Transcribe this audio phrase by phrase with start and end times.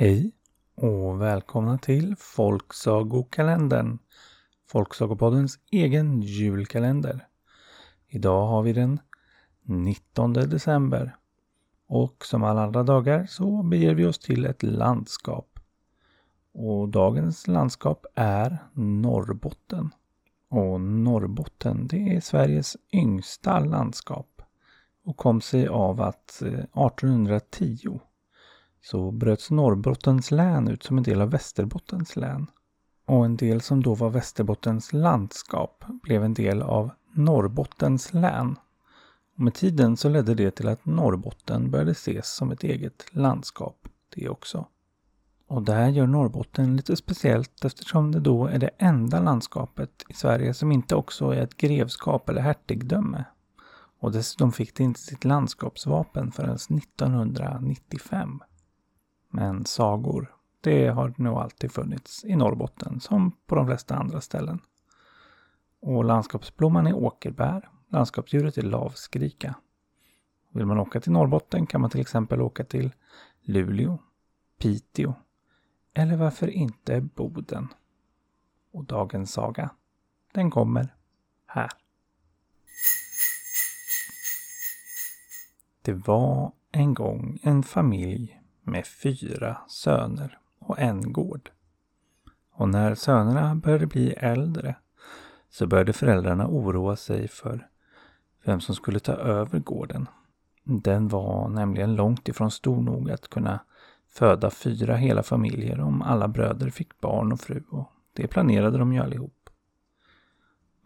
[0.00, 0.32] Hej
[0.74, 3.98] och välkomna till Folksagokalendern.
[4.68, 7.26] Folksagopoddens egen julkalender.
[8.08, 9.00] Idag har vi den
[9.62, 11.16] 19 december.
[11.88, 15.60] Och som alla andra dagar så beger vi oss till ett landskap.
[16.52, 19.90] Och dagens landskap är Norrbotten.
[20.48, 24.42] Och Norrbotten det är Sveriges yngsta landskap.
[25.04, 28.00] Och kom sig av att eh, 1810
[28.82, 32.46] så bröts Norrbottens län ut som en del av Västerbottens län.
[33.06, 38.56] Och en del som då var Västerbottens landskap blev en del av Norrbottens län.
[39.34, 43.88] Och med tiden så ledde det till att Norrbotten började ses som ett eget landskap
[44.14, 44.66] det också.
[45.46, 50.14] Och det här gör Norrbotten lite speciellt eftersom det då är det enda landskapet i
[50.14, 53.24] Sverige som inte också är ett grevskap eller hertigdöme.
[54.00, 58.40] Och dessutom fick det inte sitt landskapsvapen förrän 1995.
[59.30, 64.60] Men sagor, det har nog alltid funnits i Norrbotten som på de flesta andra ställen.
[65.80, 67.68] Och landskapsblomman är åkerbär.
[67.88, 69.54] Landskapsdjuret är lavskrika.
[70.52, 72.92] Vill man åka till Norrbotten kan man till exempel åka till
[73.40, 73.98] Luleå,
[74.58, 75.14] Piteå
[75.94, 77.68] eller varför inte Boden.
[78.72, 79.70] Och dagens saga,
[80.32, 80.94] den kommer
[81.46, 81.70] här.
[85.82, 91.50] Det var en gång en familj med fyra söner och en gård.
[92.52, 94.74] Och när sönerna började bli äldre
[95.50, 97.68] så började föräldrarna oroa sig för
[98.44, 100.06] vem som skulle ta över gården.
[100.64, 103.60] Den var nämligen långt ifrån stor nog att kunna
[104.08, 108.92] föda fyra hela familjer om alla bröder fick barn och fru och det planerade de
[108.92, 109.50] ju allihop.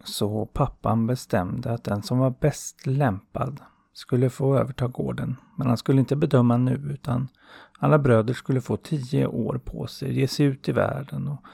[0.05, 3.61] Så pappan bestämde att den som var bäst lämpad
[3.95, 5.37] skulle få överta gården.
[5.56, 7.28] Men han skulle inte bedöma nu utan
[7.78, 11.45] alla bröder skulle få tio år på sig, ge sig ut i världen och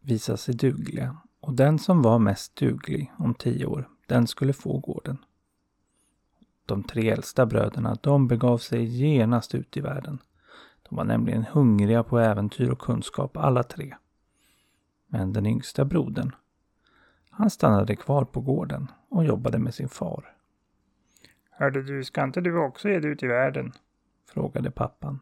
[0.00, 1.16] visa sig dugliga.
[1.40, 5.18] Och den som var mest duglig om tio år, den skulle få gården.
[6.66, 10.18] De tre äldsta bröderna, de begav sig genast ut i världen.
[10.88, 13.96] De var nämligen hungriga på äventyr och kunskap alla tre.
[15.06, 16.34] Men den yngsta brodern,
[17.30, 20.39] han stannade kvar på gården och jobbade med sin far.
[21.60, 23.72] Hörde du, ska inte du också ge dig ut i världen?
[24.28, 25.20] Frågade pappan.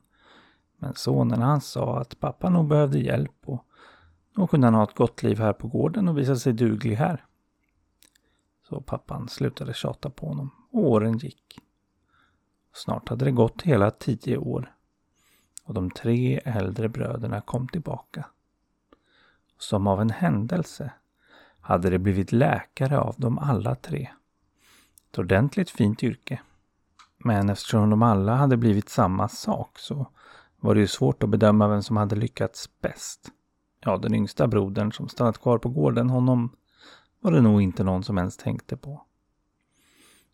[0.76, 3.64] Men sonen han sa att pappa nog behövde hjälp och
[4.34, 7.24] då kunde han ha ett gott liv här på gården och visa sig duglig här.
[8.68, 11.58] Så pappan slutade tjata på honom och åren gick.
[12.72, 14.72] Snart hade det gått hela tio år
[15.64, 18.26] och de tre äldre bröderna kom tillbaka.
[19.58, 20.92] Som av en händelse
[21.60, 24.08] hade det blivit läkare av dem alla tre.
[25.10, 26.40] Ett ordentligt fint yrke.
[27.18, 30.06] Men eftersom de alla hade blivit samma sak så
[30.60, 33.28] var det ju svårt att bedöma vem som hade lyckats bäst.
[33.80, 36.56] Ja, den yngsta brodern som stannat kvar på gården, honom
[37.20, 39.04] var det nog inte någon som ens tänkte på.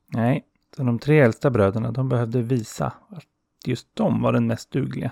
[0.06, 0.46] Nej,
[0.76, 3.24] så de tre äldsta bröderna de behövde visa att
[3.66, 5.10] just de var den mest dugliga.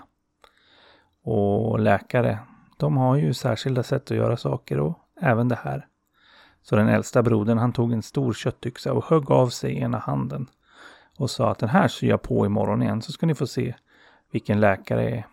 [1.22, 2.38] Och läkare,
[2.76, 5.86] de har ju särskilda sätt att göra saker och även det här.
[6.62, 10.46] Så den äldsta brodern han tog en stor köttyxa och högg av sig ena handen.
[11.18, 13.74] Och sa att den här syr jag på imorgon igen så ska ni få se
[14.30, 15.26] vilken läkare är.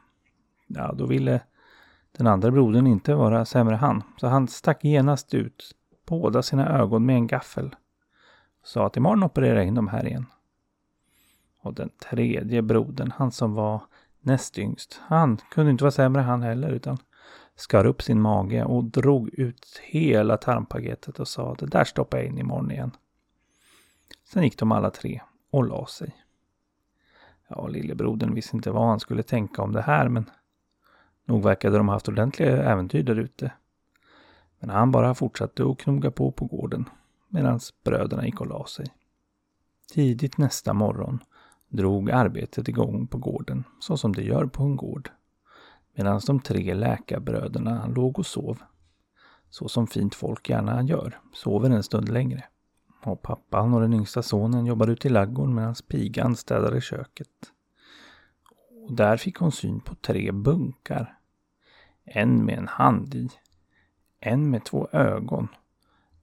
[0.67, 1.41] Ja, då ville
[2.12, 4.03] den andra brodern inte vara sämre han.
[4.17, 5.75] Så han stack genast ut
[6.06, 7.75] båda sina ögon med en gaffel.
[8.61, 10.25] Och sa att imorgon opererar jag in de här igen.
[11.61, 13.81] Och den tredje brodern, han som var
[14.22, 16.97] näst yngst, han kunde inte vara sämre han heller utan
[17.59, 22.28] skar upp sin mage och drog ut hela tarmpaketet och sa det där stoppar jag
[22.28, 22.92] in imorgon igen.
[24.24, 25.22] Sen gick de alla tre
[25.52, 26.16] och la sig.
[27.47, 30.30] Ja, lillebrodern visste inte vad han skulle tänka om det här men
[31.25, 33.52] nog verkade de haft ordentliga äventyr där ute.
[34.59, 36.86] Men han bara fortsatte att knoga på på gården
[37.28, 38.86] medan bröderna gick och la sig.
[39.94, 41.20] Tidigt nästa morgon
[41.67, 45.09] drog arbetet igång på gården så som det gör på en gård
[45.99, 48.59] medan de tre läkarbröderna låg och sov.
[49.49, 52.43] Så som fint folk gärna gör, sover en stund längre.
[53.03, 57.28] Och pappan och den yngsta sonen jobbade ute i laggården medan pigan städade köket.
[58.85, 61.17] Och där fick hon syn på tre bunkar.
[62.03, 63.29] En med en hand i.
[64.19, 65.47] En med två ögon.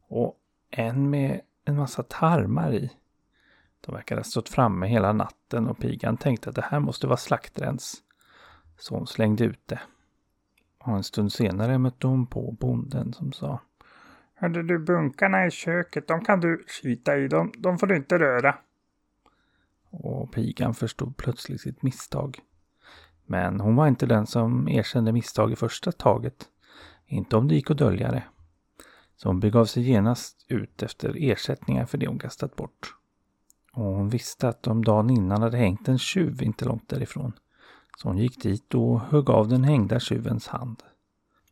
[0.08, 0.36] Och
[0.70, 2.90] en med en massa tarmar i.
[3.80, 7.16] De verkade ha stått framme hela natten och pigan tänkte att det här måste vara
[7.16, 8.02] slaktrens.
[8.78, 9.80] Så hon slängde ut det.
[10.78, 13.60] Och en stund senare mötte hon på bonden som sa
[14.34, 18.18] Hörde du bunkarna i köket, de kan du skita i, de, de får du inte
[18.18, 18.58] röra.
[19.90, 22.38] Och pigan förstod plötsligt sitt misstag.
[23.26, 26.48] Men hon var inte den som erkände misstag i första taget.
[27.06, 28.22] Inte om det gick att dölja det.
[29.16, 32.94] Så hon begav sig genast ut efter ersättningar för det hon kastat bort.
[33.72, 37.32] Och hon visste att de dagen innan hade hängt en tjuv inte långt därifrån.
[37.96, 40.82] Så hon gick dit och högg av den hängda tjuvens hand.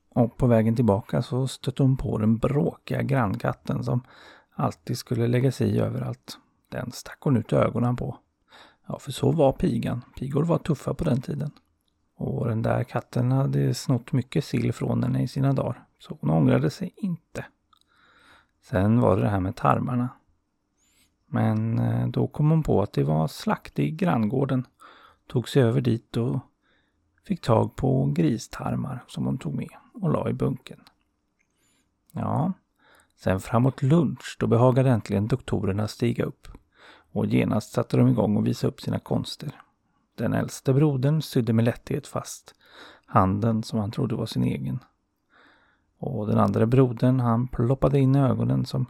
[0.09, 4.03] Och på vägen tillbaka så stötte hon på den bråkiga grannkatten som
[4.55, 6.39] alltid skulle lägga sig i överallt.
[6.69, 8.19] Den stack hon ut ögonen på.
[8.87, 10.03] Ja, för så var pigan.
[10.19, 11.51] Pigor var tuffa på den tiden.
[12.17, 15.85] Och den där katten hade snott mycket sill från henne i sina dagar.
[15.99, 17.45] Så hon ångrade sig inte.
[18.63, 20.09] Sen var det det här med tarmarna.
[21.27, 24.67] Men eh, då kom hon på att det var slakt i granngården.
[25.27, 26.39] Tog sig över dit och
[27.27, 30.81] fick tag på gristarmar som hon tog med och la i bunken.
[32.13, 32.53] Ja,
[33.17, 36.49] sen framåt lunch då behagade äntligen doktorerna stiga upp.
[37.13, 39.61] Och genast satte de igång och visa upp sina konster.
[40.15, 42.55] Den äldste brodern sydde med lätthet fast
[43.07, 44.79] handen som han trodde var sin egen.
[45.99, 48.87] Och den andra brodern han ploppade in ögonen som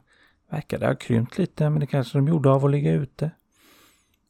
[0.48, 3.30] verkade ha krympt lite men det kanske de gjorde av att ligga ute.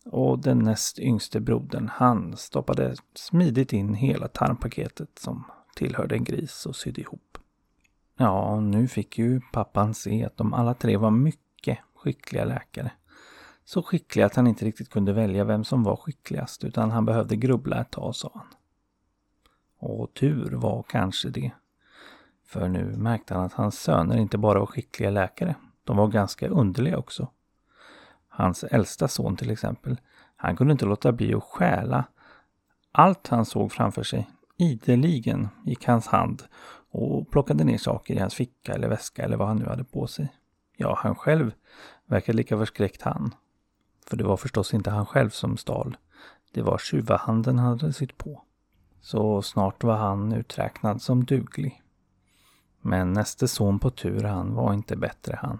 [0.05, 5.45] Och den näst yngste brodern han stoppade smidigt in hela tarmpaketet som
[5.77, 7.39] tillhörde en gris och sydde ihop.
[8.17, 12.91] Ja, nu fick ju pappan se att de alla tre var mycket skickliga läkare.
[13.65, 17.37] Så skickliga att han inte riktigt kunde välja vem som var skickligast utan han behövde
[17.37, 18.47] grubbla ett tag, sa han.
[19.79, 21.53] Och tur var kanske det.
[22.47, 25.55] För nu märkte han att hans söner inte bara var skickliga läkare,
[25.85, 27.29] de var ganska underliga också.
[28.37, 30.01] Hans äldsta son till exempel,
[30.37, 32.05] han kunde inte låta bli att stjäla
[32.93, 34.31] allt han såg framför sig.
[34.57, 36.43] Ideligen gick hans hand
[36.91, 40.07] och plockade ner saker i hans ficka eller väska eller vad han nu hade på
[40.07, 40.33] sig.
[40.77, 41.53] Ja, han själv
[42.07, 43.35] verkade lika förskräckt han.
[44.07, 45.97] För det var förstås inte han själv som stal.
[46.53, 48.43] Det var tjuvahanden han hade sitt på.
[49.01, 51.83] Så snart var han uträknad som duglig.
[52.81, 55.59] Men näste son på tur, han var inte bättre han.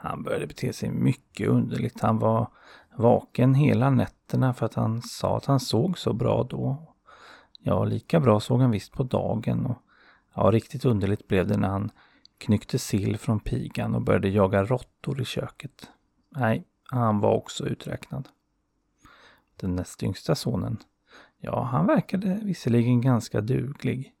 [0.00, 2.00] Han började bete sig mycket underligt.
[2.00, 2.50] Han var
[2.96, 6.94] vaken hela nätterna för att han sa att han såg så bra då.
[7.58, 9.66] Ja, lika bra såg han visst på dagen.
[9.66, 9.78] Och
[10.34, 11.90] ja, riktigt underligt blev det när han
[12.38, 15.90] knyckte sill från pigan och började jaga råttor i köket.
[16.30, 18.28] Nej, han var också uträknad.
[19.56, 20.78] Den näst yngsta sonen,
[21.38, 24.14] ja, han verkade visserligen ganska duglig.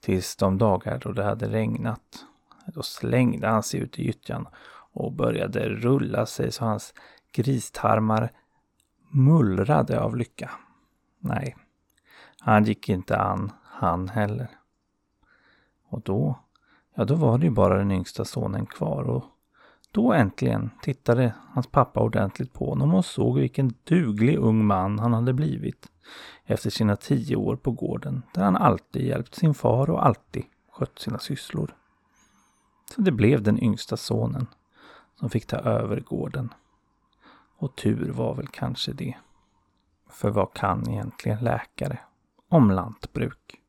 [0.00, 2.26] Tills de dagar då det hade regnat.
[2.74, 4.48] Då slängde han sig ut i gyttjan
[4.92, 6.94] och började rulla sig så hans
[7.32, 8.32] gristarmar
[9.10, 10.50] mullrade av lycka.
[11.18, 11.56] Nej,
[12.40, 14.48] han gick inte an, han heller.
[15.88, 16.38] Och då,
[16.94, 19.24] ja då var det ju bara den yngsta sonen kvar och
[19.92, 25.12] då äntligen tittade hans pappa ordentligt på honom och såg vilken duglig ung man han
[25.12, 25.86] hade blivit
[26.44, 30.98] efter sina tio år på gården där han alltid hjälpt sin far och alltid skött
[30.98, 31.74] sina sysslor.
[32.94, 34.46] Så det blev den yngsta sonen
[35.14, 36.54] som fick ta över gården.
[37.56, 39.16] Och tur var väl kanske det.
[40.10, 41.98] För vad kan egentligen läkare
[42.48, 43.60] om lantbruk?